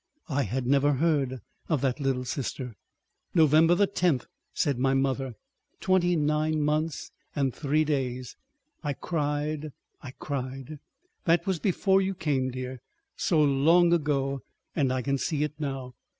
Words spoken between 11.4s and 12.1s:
was before